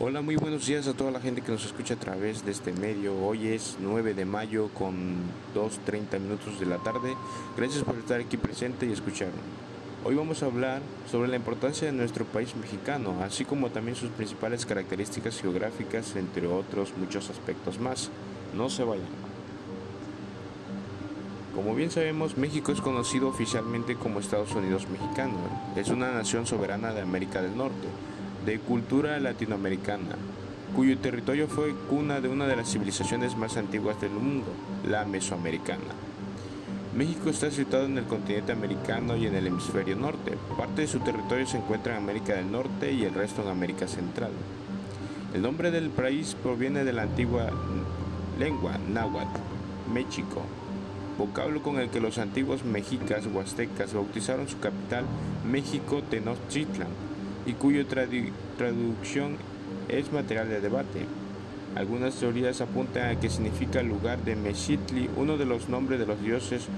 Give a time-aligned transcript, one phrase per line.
[0.00, 2.72] Hola, muy buenos días a toda la gente que nos escucha a través de este
[2.72, 3.16] medio.
[3.24, 5.18] Hoy es 9 de mayo con
[5.54, 7.14] 2.30 minutos de la tarde.
[7.56, 9.38] Gracias por estar aquí presente y escucharnos.
[10.04, 14.10] Hoy vamos a hablar sobre la importancia de nuestro país mexicano, así como también sus
[14.10, 18.10] principales características geográficas, entre otros muchos aspectos más.
[18.52, 19.06] No se vayan.
[21.54, 25.38] Como bien sabemos, México es conocido oficialmente como Estados Unidos mexicano.
[25.76, 27.86] Es una nación soberana de América del Norte
[28.44, 30.16] de cultura latinoamericana,
[30.76, 34.46] cuyo territorio fue cuna de una de las civilizaciones más antiguas del mundo,
[34.86, 35.80] la mesoamericana.
[36.96, 40.38] México está situado en el continente americano y en el hemisferio norte.
[40.56, 43.88] Parte de su territorio se encuentra en América del Norte y el resto en América
[43.88, 44.30] Central.
[45.32, 47.50] El nombre del país proviene de la antigua
[48.38, 49.40] lengua náhuatl,
[49.92, 50.42] México,
[51.18, 55.04] vocablo con el que los antiguos mexicas o aztecas bautizaron su capital
[55.50, 57.13] México Tenochtitlan
[57.46, 59.36] y cuya traducción
[59.88, 61.06] es material de debate.
[61.74, 66.22] Algunas teorías apuntan a que significa lugar de Mexitli, uno de los nombres de los
[66.22, 66.68] dioses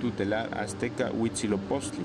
[0.00, 2.04] tutelar azteca Huitzilopochtli.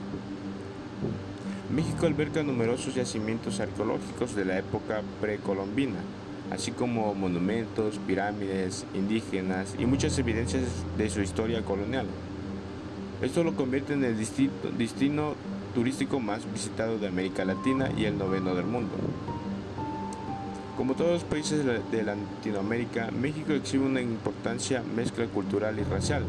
[1.73, 5.99] México alberga numerosos yacimientos arqueológicos de la época precolombina,
[6.51, 10.63] así como monumentos, pirámides indígenas y muchas evidencias
[10.97, 12.07] de su historia colonial.
[13.21, 15.35] Esto lo convierte en el destino
[15.73, 18.93] turístico más visitado de América Latina y el noveno del mundo.
[20.77, 26.23] Como todos los países de Latinoamérica, México exhibe una importancia mezcla cultural y racial,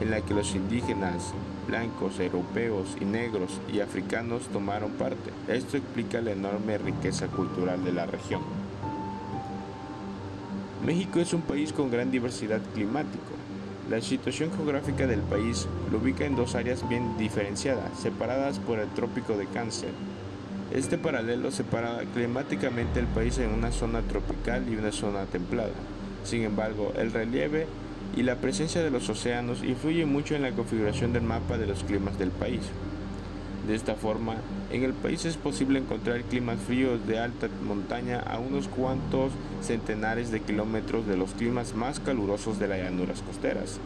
[0.00, 1.32] en la que los indígenas,
[1.68, 5.30] blancos, europeos y negros y africanos tomaron parte.
[5.48, 8.40] Esto explica la enorme riqueza cultural de la región.
[10.84, 13.34] México es un país con gran diversidad climática,
[13.90, 18.88] la situación geográfica del país lo ubica en dos áreas bien diferenciadas, separadas por el
[18.88, 19.90] trópico de Cáncer.
[20.74, 25.70] Este paralelo separa climáticamente el país en una zona tropical y una zona templada.
[26.24, 27.66] Sin embargo, el relieve
[28.16, 31.84] y la presencia de los océanos influyen mucho en la configuración del mapa de los
[31.84, 32.62] climas del país.
[33.66, 34.36] De esta forma,
[34.70, 40.30] en el país es posible encontrar climas fríos de alta montaña a unos cuantos centenares
[40.30, 43.80] de kilómetros de los climas más calurosos de las llanuras costeras.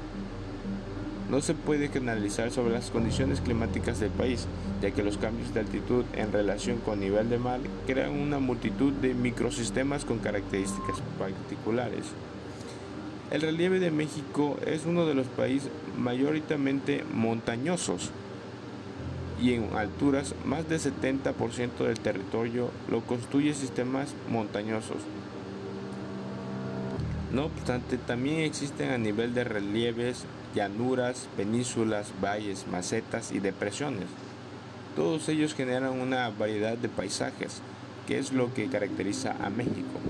[1.30, 4.46] No se puede generalizar sobre las condiciones climáticas del país,
[4.82, 8.92] ya que los cambios de altitud en relación con nivel de mar crean una multitud
[8.92, 12.04] de microsistemas con características particulares.
[13.30, 18.10] El relieve de México es uno de los países mayoritariamente montañosos,
[19.40, 24.98] y en alturas más del 70% del territorio lo constituye sistemas montañosos.
[27.32, 30.24] No obstante, también existen a nivel de relieves,
[30.54, 34.06] llanuras, penínsulas, valles, macetas y depresiones.
[34.96, 37.62] Todos ellos generan una variedad de paisajes,
[38.08, 40.00] que es lo que caracteriza a México.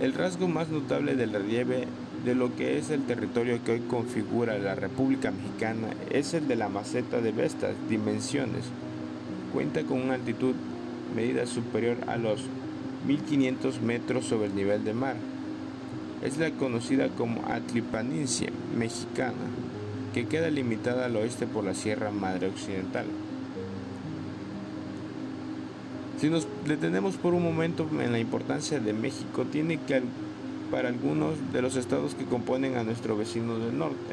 [0.00, 1.88] El rasgo más notable del relieve
[2.24, 6.56] de lo que es el territorio que hoy configura la República Mexicana es el de
[6.56, 8.64] la maceta de Vestas, dimensiones.
[9.52, 10.54] Cuenta con una altitud
[11.14, 12.40] medida superior a los
[13.06, 15.16] 1500 metros sobre el nivel del mar.
[16.22, 19.34] Es la conocida como Atlipanincia mexicana,
[20.14, 23.04] que queda limitada al oeste por la Sierra Madre Occidental.
[26.18, 30.00] Si nos detenemos por un momento en la importancia de México, tiene que
[30.74, 34.12] para algunos de los estados que componen a nuestro vecino del norte.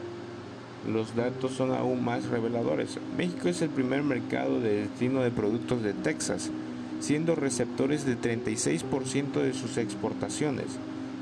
[0.87, 2.99] Los datos son aún más reveladores.
[3.17, 6.51] México es el primer mercado de destino de productos de Texas,
[6.99, 10.67] siendo receptores de 36% de sus exportaciones.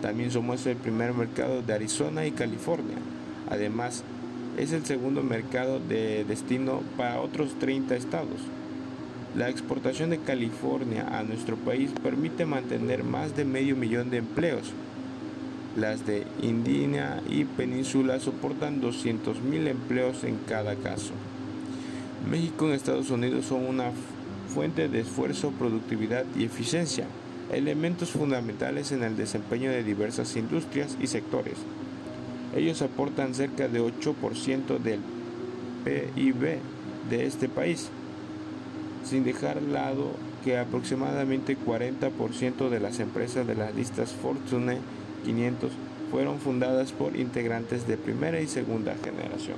[0.02, 2.98] También somos el primer mercado de Arizona y California.
[3.50, 4.04] Además,
[4.58, 8.42] es el segundo mercado de destino para otros 30 estados.
[9.38, 14.74] La exportación de California a nuestro país permite mantener más de medio millón de empleos,
[15.76, 21.12] las de Indiana y Península soportan 200.000 empleos en cada caso.
[22.30, 23.92] México y Estados Unidos son una
[24.54, 27.06] fuente de esfuerzo, productividad y eficiencia,
[27.52, 31.56] elementos fundamentales en el desempeño de diversas industrias y sectores.
[32.56, 35.00] Ellos aportan cerca de 8% del
[35.86, 36.58] PIB
[37.10, 37.90] de este país,
[39.04, 40.12] sin dejar al lado
[40.44, 44.78] que aproximadamente 40% de las empresas de las listas Fortune
[45.20, 45.72] 500
[46.12, 49.58] fueron fundadas por integrantes de primera y segunda generación.